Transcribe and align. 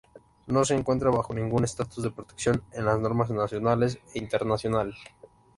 No 0.47 0.65
se 0.65 0.73
encuentra 0.73 1.11
bajo 1.11 1.31
ningún 1.31 1.63
estatus 1.63 2.03
de 2.03 2.09
protección 2.09 2.63
en 2.73 2.85
las 2.85 2.99
normas 2.99 3.29
nacionales 3.29 3.99
e 4.15 4.17
internacionales. 4.17 4.97